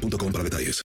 [0.00, 0.82] para detalles.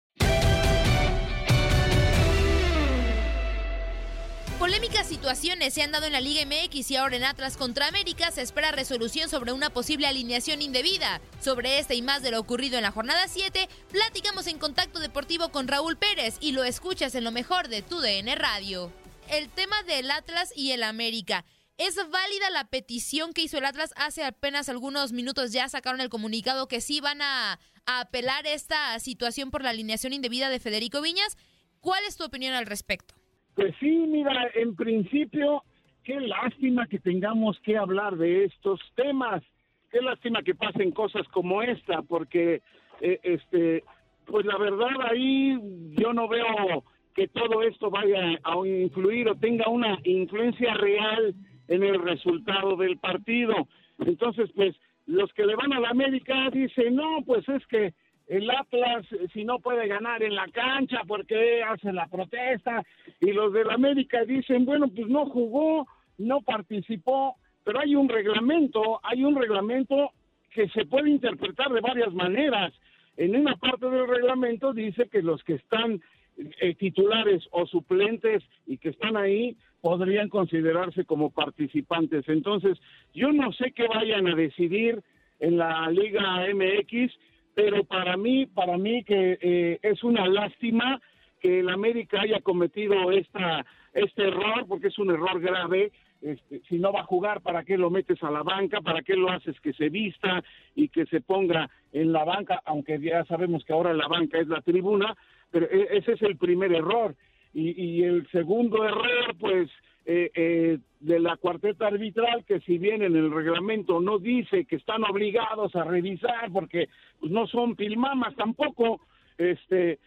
[4.59, 8.31] Polémicas situaciones se han dado en la Liga MX y ahora en Atlas contra América
[8.31, 11.21] se espera resolución sobre una posible alineación indebida.
[11.41, 15.49] Sobre este y más de lo ocurrido en la jornada 7, platicamos en Contacto Deportivo
[15.49, 18.91] con Raúl Pérez y lo escuchas en lo mejor de tu DN Radio.
[19.29, 21.45] El tema del Atlas y el América.
[21.77, 25.51] ¿Es válida la petición que hizo el Atlas hace apenas algunos minutos?
[25.51, 30.49] Ya sacaron el comunicado que sí van a, apelar esta situación por la alineación indebida
[30.49, 31.37] de Federico Viñas.
[31.81, 33.13] ¿Cuál es tu opinión al respecto?
[33.55, 35.63] Pues sí, mira, en principio,
[36.03, 39.43] qué lástima que tengamos que hablar de estos temas.
[39.91, 42.61] Qué lástima que pasen cosas como esta, porque,
[43.01, 43.83] eh, este,
[44.25, 45.59] pues la verdad ahí
[45.91, 51.35] yo no veo que todo esto vaya a influir o tenga una influencia real
[51.67, 53.67] en el resultado del partido.
[53.99, 57.93] Entonces, pues los que le van a la América dicen, no, pues es que
[58.27, 62.83] el Atlas, si no puede ganar en la cancha, ¿por qué hace la protesta?
[63.19, 68.09] Y los de la América dicen, bueno, pues no jugó, no participó, pero hay un
[68.09, 70.11] reglamento, hay un reglamento
[70.51, 72.73] que se puede interpretar de varias maneras.
[73.17, 76.01] En una parte del reglamento dice que los que están
[76.37, 82.27] eh, titulares o suplentes y que están ahí podrían considerarse como participantes.
[82.27, 82.77] Entonces,
[83.13, 85.01] yo no sé qué vayan a decidir
[85.39, 87.13] en la Liga MX,
[87.53, 90.99] pero para mí, para mí que eh, es una lástima
[91.39, 95.91] que el América haya cometido esta este error, porque es un error grave.
[96.21, 98.81] Este, si no va a jugar, ¿para qué lo metes a la banca?
[98.81, 100.43] ¿Para qué lo haces que se vista
[100.75, 102.61] y que se ponga en la banca?
[102.65, 105.15] Aunque ya sabemos que ahora la banca es la tribuna,
[105.51, 107.15] pero e, ese es el primer error.
[107.57, 109.69] Y, el segundo error, pues,
[110.05, 114.75] eh, eh, de la cuarteta arbitral, que si bien en el reglamento no dice que
[114.75, 118.99] están obligados a revisar, porque pues, no son pilmamas tampoco,
[119.37, 119.99] este,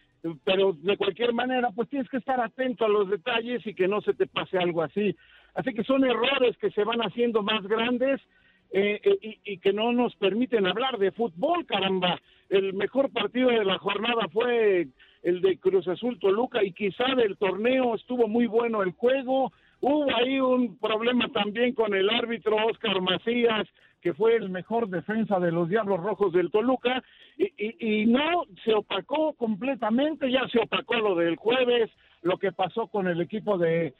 [0.43, 3.99] pero de cualquier manera, pues tienes que estar atento a los detalles y que no
[4.01, 5.15] se te pase algo así.
[5.55, 8.21] Así que son errores que se van haciendo más grandes
[8.71, 12.19] eh, y, y, que no nos permiten hablar de fútbol, caramba.
[12.49, 14.87] El mejor partido de la jornada fue
[15.23, 19.51] el de Cruz Azul Toluca y quizá del torneo estuvo muy bueno el juego.
[19.81, 23.67] Hubo ahí un problema también con el árbitro Oscar Macías,
[24.01, 27.03] que fue el mejor defensa de los Diablos Rojos del Toluca,
[27.37, 31.89] y, no se opacó completamente, ya se opacó lo del jueves,
[32.21, 33.93] lo que pasó con el equipo de,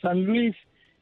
[0.00, 0.54] San Luis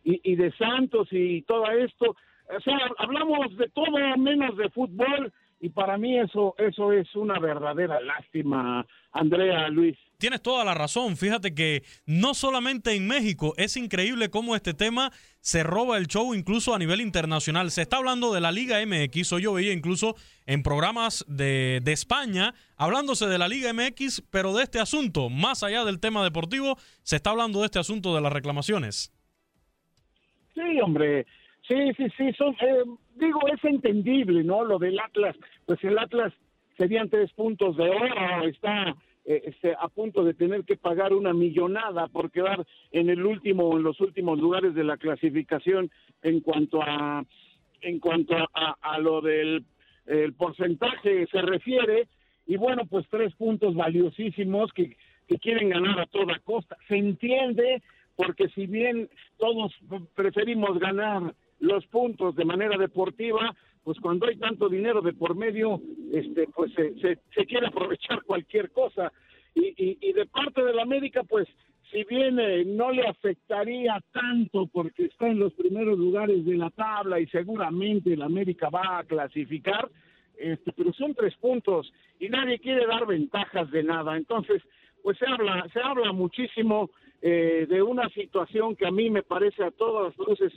[0.04, 2.16] y de Santos y todo esto.
[2.48, 7.38] O sea, hablamos de todo menos de fútbol y para mí eso eso es una
[7.38, 9.97] verdadera lástima, Andrea Luis.
[10.19, 11.16] Tienes toda la razón.
[11.16, 16.34] Fíjate que no solamente en México, es increíble cómo este tema se roba el show
[16.34, 17.70] incluso a nivel internacional.
[17.70, 20.16] Se está hablando de la Liga MX, hoy yo veía incluso
[20.47, 25.62] en programas de, de España hablándose de la Liga MX, pero de este asunto, más
[25.62, 29.12] allá del tema deportivo, se está hablando de este asunto de las reclamaciones.
[30.54, 31.26] Sí, hombre,
[31.72, 32.84] Sí, sí, sí, son, eh,
[33.14, 34.62] digo, es entendible, ¿no?
[34.62, 35.34] Lo del Atlas,
[35.64, 36.32] pues el Atlas
[36.76, 38.94] serían tres puntos de oro, está
[39.24, 43.74] eh, este, a punto de tener que pagar una millonada por quedar en el último,
[43.78, 45.90] en los últimos lugares de la clasificación
[46.22, 47.24] en cuanto a,
[47.80, 49.64] en cuanto a, a lo del
[50.04, 52.06] el porcentaje se refiere,
[52.46, 54.94] y bueno, pues tres puntos valiosísimos que
[55.40, 56.76] quieren ganar a toda costa.
[56.88, 57.82] Se entiende,
[58.14, 59.08] porque si bien
[59.38, 59.72] todos
[60.14, 65.80] preferimos ganar los puntos de manera deportiva, pues cuando hay tanto dinero de por medio,
[66.12, 69.12] este, pues se, quiere aprovechar cualquier cosa.
[69.54, 71.46] Y, y, de parte de la América, pues
[71.90, 76.70] si bien eh, no le afectaría tanto porque está en los primeros lugares de la
[76.70, 79.88] tabla y seguramente la América va a clasificar,
[80.37, 84.16] este, pero son tres puntos y nadie quiere dar ventajas de nada.
[84.16, 84.62] Entonces,
[85.02, 86.90] pues se habla, se habla muchísimo
[87.20, 90.52] eh, de una situación que a mí me parece a todas luces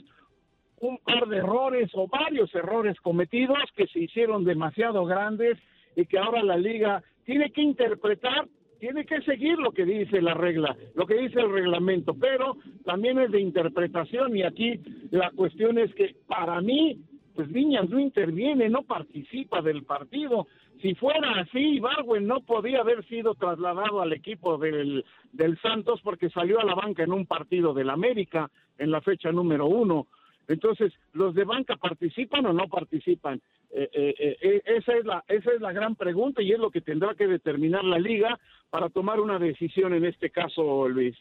[1.24, 5.58] de errores o varios errores cometidos que se hicieron demasiado grandes
[5.96, 8.46] y que ahora la liga tiene que interpretar,
[8.78, 13.18] tiene que seguir lo que dice la regla, lo que dice el reglamento, pero también
[13.18, 14.80] es de interpretación y aquí
[15.10, 17.00] la cuestión es que para mí,
[17.34, 20.46] pues Viñas no interviene, no participa del partido,
[20.82, 26.28] Si fuera así, Barwen no podía haber sido trasladado al equipo del, del Santos porque
[26.28, 30.06] salió a la banca en un partido del América en la fecha número uno.
[30.48, 33.40] Entonces, ¿los de banca participan o no participan?
[33.70, 36.80] Eh, eh, eh, esa, es la, esa es la gran pregunta y es lo que
[36.80, 38.38] tendrá que determinar la liga
[38.70, 41.16] para tomar una decisión en este caso, Luis.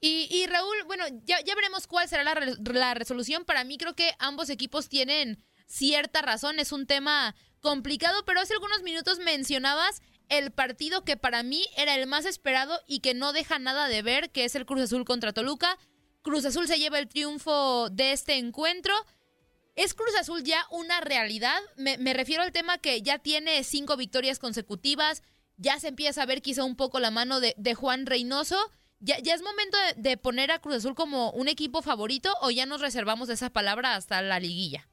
[0.00, 2.34] Y, y Raúl, bueno, ya, ya veremos cuál será la,
[2.72, 3.44] la resolución.
[3.44, 6.58] Para mí creo que ambos equipos tienen cierta razón.
[6.60, 11.96] Es un tema complicado, pero hace algunos minutos mencionabas el partido que para mí era
[11.96, 15.04] el más esperado y que no deja nada de ver, que es el Cruz Azul
[15.04, 15.78] contra Toluca.
[16.28, 18.92] Cruz Azul se lleva el triunfo de este encuentro.
[19.76, 21.58] ¿Es Cruz Azul ya una realidad?
[21.78, 25.22] Me, refiero al tema que ya tiene cinco victorias consecutivas,
[25.56, 28.56] ya se empieza a ver quizá un poco la mano de, Juan Reynoso.
[29.00, 32.66] ¿Ya, ¿Ya, es momento de, poner a Cruz Azul como un equipo favorito o ya
[32.66, 34.86] nos reservamos esa palabra hasta la liguilla?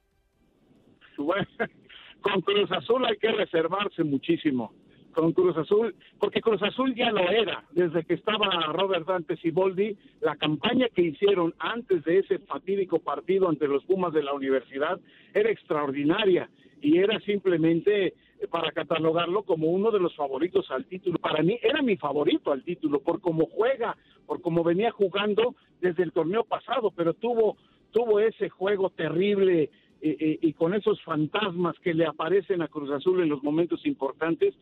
[2.21, 4.73] con Cruz Azul hay que reservarse muchísimo
[5.15, 9.97] con Cruz Azul, porque Cruz Azul ya lo era, desde que estaba Robert Dante Siboldi,
[10.21, 14.99] la campaña que hicieron antes de ese fatídico partido ante los Pumas de la universidad
[15.33, 16.49] era extraordinaria
[16.81, 18.13] y era simplemente
[18.51, 21.17] para catalogarlo como uno de los favoritos al título.
[21.17, 23.95] Para mí era mi favorito al título por cómo juega,
[24.27, 27.57] por cómo venía jugando desde el torneo pasado, pero tuvo
[27.91, 29.69] tuvo ese juego terrible
[30.01, 34.53] y, con esos fantasmas que le aparecen a Cruz Azul en los momentos importantes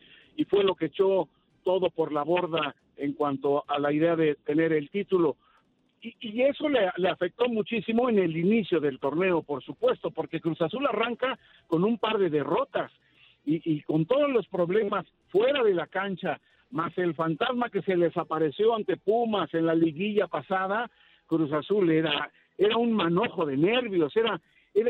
[0.44, 1.28] fue lo que echó
[1.62, 5.36] todo por la borda en cuanto a la idea de tener el título.
[6.00, 10.86] Y, eso le, afectó muchísimo en el inicio del torneo, por supuesto, porque Cruz Azul
[10.86, 12.92] arranca con un par de derrotas
[13.46, 16.38] y, y con todos los problemas fuera de la cancha,
[16.70, 20.90] más el fantasma que se les apareció ante Pumas en la liguilla pasada,
[21.26, 24.40] Cruz Azul era, era un manojo de nervios, era,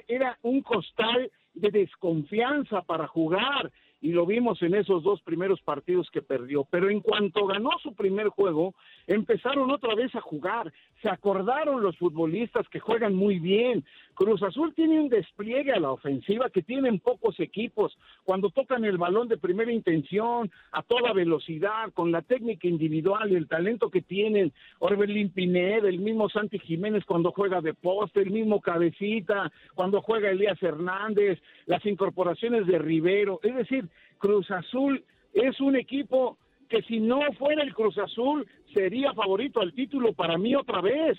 [0.09, 3.71] era, un costal de desconfianza para jugar
[4.05, 6.67] y lo vimos en esos dos primeros partidos que perdió.
[6.71, 8.75] Pero en cuanto ganó su primer juego,
[9.07, 10.71] empezaron otra vez a jugar.
[11.01, 13.83] Se acordaron los futbolistas que juegan muy bien.
[14.13, 17.97] Cruz Azul tiene un despliegue a la ofensiva que tienen pocos equipos.
[18.25, 23.37] Cuando tocan el balón de primera intención, a toda velocidad, con la técnica individual y
[23.37, 24.53] el talento que tienen.
[24.81, 30.29] Orbelín Pineda, el mismo Santi Jiménez cuando juega de poste, el mismo Cabecita, cuando juega
[30.29, 33.41] Elías Hernández, las incorporaciones de Rivero.
[33.43, 36.39] Es decir, Cruz Azul es un equipo
[36.69, 41.19] que si no fuera el Cruz Azul sería favorito al título para mí otra vez,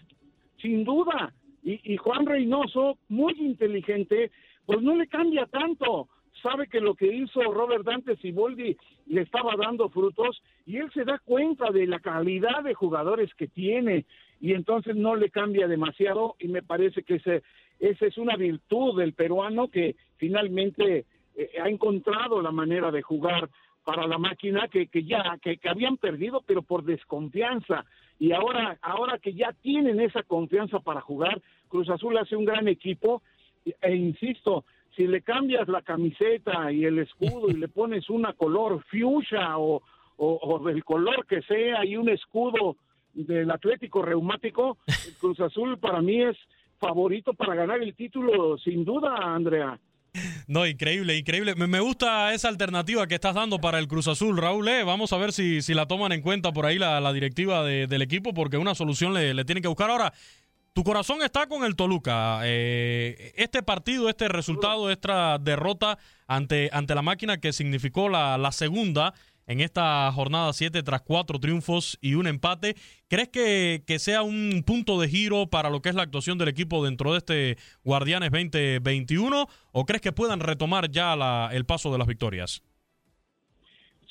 [0.61, 1.33] sin duda.
[1.63, 4.29] Y, Juan Reynoso, muy inteligente,
[4.67, 6.09] pues no le cambia tanto.
[6.43, 8.77] Sabe que lo que hizo Robert Dante Siboldi
[9.07, 13.47] le estaba dando frutos y él se da cuenta de la calidad de jugadores que
[13.47, 14.05] tiene
[14.39, 19.13] y entonces no le cambia demasiado y me parece que esa es una virtud del
[19.13, 21.05] peruano que finalmente
[21.35, 23.49] eh, ha encontrado la manera de jugar
[23.83, 27.85] para la máquina que, que ya que, habían perdido pero por desconfianza.
[28.19, 32.67] Y ahora ahora que ya tienen esa confianza para jugar Cruz Azul hace un gran
[32.67, 33.21] equipo
[33.81, 34.65] e insisto
[34.95, 39.83] si le cambias la camiseta y el escudo y le pones una color fuchsia o,
[40.17, 42.77] o, del color que sea y un escudo
[43.13, 44.77] del Atlético Reumático
[45.19, 46.37] Cruz Azul para mí es
[46.79, 49.77] favorito para ganar el título sin duda Andrea
[50.47, 51.55] no, increíble, increíble.
[51.55, 54.67] Me, gusta esa alternativa que estás dando para el Cruz Azul, Raúl.
[54.67, 58.01] Eh, vamos a ver si, si la toman en cuenta por ahí la, directiva del
[58.01, 59.89] equipo, porque una solución le, le tienen que buscar.
[59.89, 60.13] Ahora,
[60.75, 62.41] tu corazón está con el Toluca.
[62.43, 68.51] Eh, este partido, este resultado, esta derrota ante, ante la máquina que significó la, la
[68.51, 69.13] segunda
[69.47, 72.75] en esta jornada 7 tras cuatro triunfos y un empate.
[73.07, 76.49] ¿Crees que, que, sea un punto de giro para lo que es la actuación del
[76.49, 81.91] equipo dentro de este Guardianes 2021 o crees que puedan retomar ya la, el paso
[81.91, 82.63] de las victorias?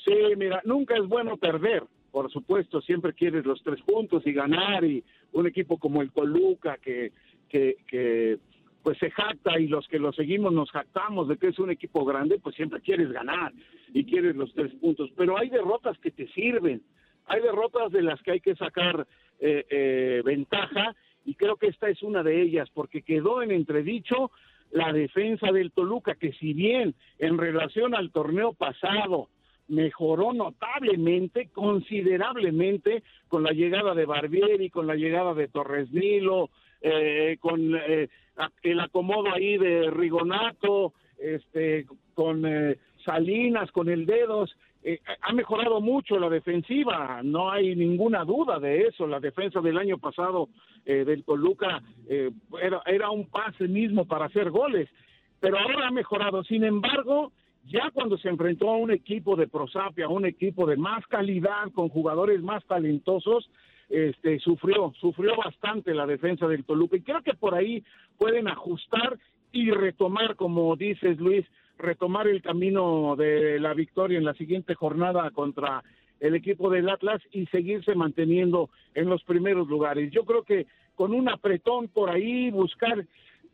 [0.05, 4.85] Sí, mira, nunca es bueno perder, por supuesto, siempre quieres los tres puntos y ganar
[4.85, 7.13] y un equipo como el Toluca que,
[7.49, 8.39] que, que
[8.85, 12.05] pues se jacta y los que lo seguimos nos jactamos de que es un equipo
[12.05, 13.51] grande, pues siempre quieres ganar
[13.95, 15.11] y quieres los tres puntos.
[15.17, 16.83] Pero hay derrotas que te sirven,
[17.25, 19.07] hay derrotas de las que hay que sacar
[19.41, 24.31] eh, eh, ventaja y creo que esta es una de ellas porque quedó en entredicho
[24.71, 29.31] la defensa del Toluca, que si bien en relación al torneo pasado
[29.67, 36.51] mejoró notablemente, considerablemente, con la llegada de Barbieri, con la llegada de Torres Nilo,
[36.85, 38.09] eh, con eh,
[38.63, 45.81] el acomodo ahí de Rigonato, este, con eh, Salinas, con el Dedos, eh, ha mejorado
[45.81, 49.07] mucho la defensiva, no hay ninguna duda de eso.
[49.07, 50.51] La defensa del año pasado
[50.85, 54.91] eh, del Toluca era, era un pase mismo para hacer goles,
[55.41, 56.45] pero ahora ha mejorado.
[56.45, 57.33] Sin embargo,
[57.67, 61.73] Ya cuando se enfrentó a un equipo de Prosapia, a un equipo de más calidad,
[61.75, 63.49] con jugadores más talentosos,
[63.89, 66.97] este, sufrió, sufrió bastante la defensa del Toluca.
[66.97, 67.83] Y creo que por ahí
[68.19, 69.19] pueden ajustar
[69.53, 71.47] y retomar, como dices Luis,
[71.79, 75.83] retomar el camino de la victoria en la siguiente jornada contra
[76.21, 80.11] el equipo del Atlas y seguirse manteniendo en los primeros lugares.
[80.13, 83.05] Yo creo que con un apretón por ahí, buscar,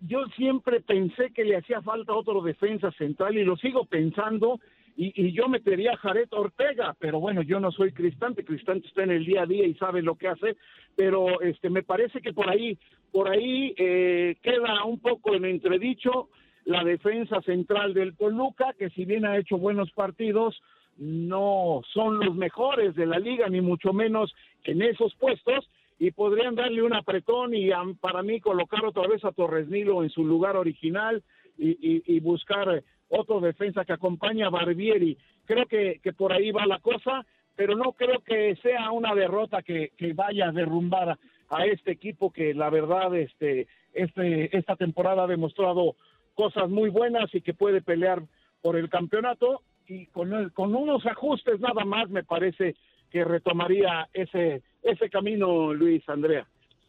[0.01, 4.61] yo siempre pensé que le hacía falta otro defensa central y lo sigo pensando
[5.03, 9.13] y, yo metería a Jared Ortega, pero bueno, yo no soy Cristante, Cristante está en
[9.13, 10.57] el día a día y sabe lo que hace,
[10.95, 12.77] pero este me parece que por ahí,
[13.11, 16.29] por ahí eh, queda un poco en entredicho
[16.67, 20.61] la defensa central del Toluca, que si bien ha hecho buenos partidos,
[20.99, 25.67] no son los mejores de la liga, ni mucho menos en esos puestos,
[25.99, 30.11] y podrían darle un apretón y para mí colocar otra vez a Torres Nilo en
[30.11, 31.23] su lugar original
[31.57, 35.17] y, buscar otro defensa que acompañe a Barbieri.
[35.45, 37.27] Creo que, que, por ahí va la cosa,
[37.57, 41.19] pero no creo que sea una derrota que, que vaya a derrumbar
[41.51, 45.97] a, este equipo que la verdad este, este, esta temporada ha demostrado
[46.35, 48.23] cosas muy buenas y que puede pelear
[48.63, 52.77] por el campeonato y con, con unos ajustes nada más me parece
[53.11, 56.47] que retomaría ese, ese camino, Luis Andrea.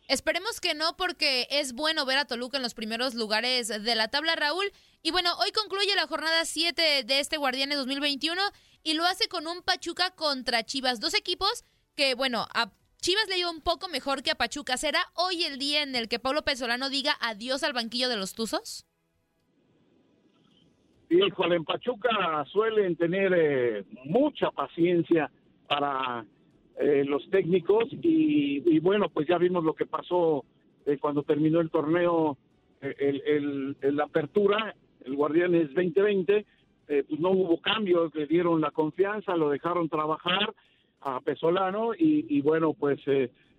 [0.08, 4.10] Esperemos que no, porque es bueno ver a Toluca en los primeros lugares de la
[4.10, 4.66] tabla, Raúl.
[5.04, 8.40] Y bueno, hoy concluye la jornada 7 de este Guardianes 2021
[8.84, 11.00] y lo hace con un Pachuca contra Chivas.
[11.00, 11.66] Dos equipos
[11.96, 14.78] que, bueno, a Chivas le iba un poco mejor que a Pachuca.
[14.78, 18.36] ¿Será hoy el día en el que Pablo Pesolano diga adiós al banquillo de los
[18.36, 18.86] Tuzos?
[21.10, 25.32] Híjole, en Pachuca suelen tener eh, mucha paciencia
[25.68, 26.24] para
[26.80, 30.46] eh, los técnicos y, bueno, pues ya vimos lo que pasó
[30.86, 32.38] eh, cuando terminó el torneo,
[32.82, 36.46] el, la apertura, el Guardianes 2020,
[36.88, 40.54] pues no hubo cambios, le dieron la confianza, lo dejaron trabajar
[41.02, 43.00] a Pesolano y, bueno, pues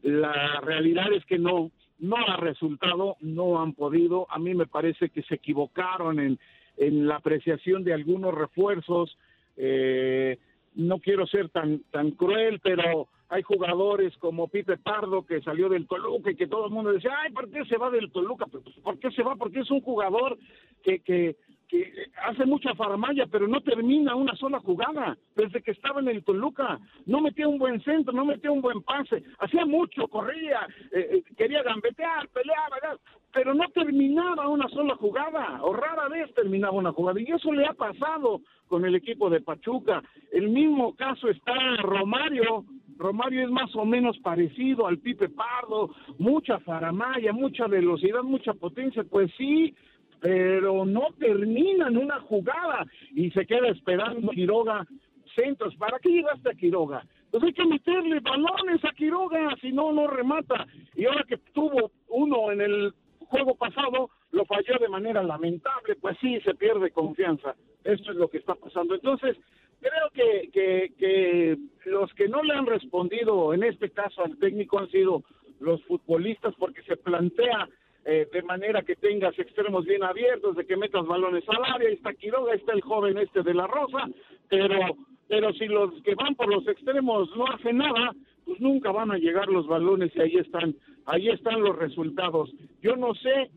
[0.02, 4.26] la realidad es que no, no ha resultado, no han podido.
[4.30, 6.38] A mí me parece que se equivocaron en
[6.76, 9.16] en la apreciación de algunos refuerzos.
[9.56, 10.38] Eh,
[10.74, 15.86] no quiero ser tan, tan cruel, pero hay jugadores como Pipe Pardo que salió del
[15.86, 18.44] Toluca y que todo el mundo decía, ay, ¿por qué se va del Toluca?
[18.44, 19.36] Pues, ¿Por qué se va?
[19.36, 20.36] Porque es un jugador
[20.82, 21.36] que, que,
[21.66, 21.90] que
[22.26, 26.78] hace mucha faramaya, pero no termina una sola jugada desde que estaba en el Toluca.
[27.06, 31.22] No metía un buen centro, no metía un buen pase, hacía mucho, corría, eh, eh,
[31.34, 32.98] quería gambetear, peleaba,
[33.32, 37.64] pero no terminaba una sola jugada, o rara vez terminaba una jugada, y eso le
[37.64, 40.02] ha pasado con el equipo de Pachuca.
[40.30, 42.64] El mismo caso está Romario,
[43.02, 49.04] Romario es más o menos parecido al Pipe Pardo, mucha faramaya, mucha velocidad, mucha potencia,
[49.04, 49.74] pues sí,
[50.20, 54.86] pero no terminan una jugada y se queda esperando Quiroga
[55.34, 55.74] centros.
[55.76, 57.04] ¿Para qué llegaste a Quiroga?
[57.30, 60.66] Pues hay que meterle balones a Quiroga, si no, no remata.
[60.94, 62.94] Y ahora que tuvo uno en el
[63.26, 67.54] juego pasado, lo falló de manera lamentable, pues sí, se pierde confianza.
[67.82, 68.94] Esto es lo que está pasando.
[68.94, 69.36] Entonces,
[69.82, 71.58] creo que, que, que
[71.90, 75.24] los que no le han respondido en este caso al técnico han sido
[75.60, 77.68] los futbolistas porque se plantea
[78.04, 82.12] eh, de manera que tengas extremos bien abiertos, de que metas balones al área, está
[82.14, 84.08] Quiroga, está el joven este de la Rosa,
[84.48, 84.96] pero,
[85.28, 88.12] pero si los que van por los extremos no hacen nada,
[88.44, 90.74] pues nunca van a llegar los balones y ahí están,
[91.06, 92.52] ahí están los resultados.
[92.82, 93.50] Yo no sé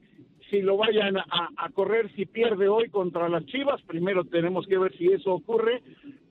[0.55, 4.95] si lo vayan a, correr si pierde hoy contra las Chivas, primero tenemos que ver
[4.97, 5.81] si eso ocurre,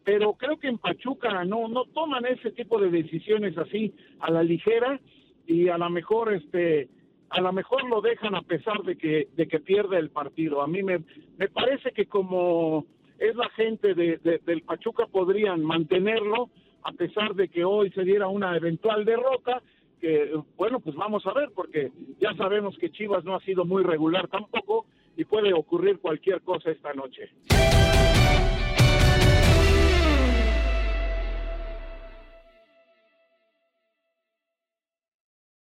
[0.02, 4.42] pero creo que en Pachuca no, no toman ese tipo de decisiones así a la
[4.42, 4.98] ligera
[5.46, 6.88] y a lo mejor este
[7.28, 10.62] a lo mejor lo dejan a pesar de que, de que pierde el partido.
[10.62, 11.00] A mí me,
[11.36, 12.86] me parece que como
[13.18, 16.48] es la gente de, del Pachuca podrían mantenerlo
[16.82, 19.62] a pesar de que hoy se diera una eventual derrota,
[20.00, 23.82] que bueno, pues vamos a ver, porque ya sabemos que Chivas no ha sido muy
[23.82, 24.86] regular tampoco
[25.16, 27.30] y puede ocurrir cualquier cosa esta noche.